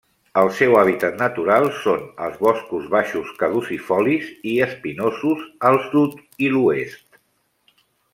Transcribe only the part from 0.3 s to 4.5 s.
El seu hàbitat natural són els boscos baixos caducifolis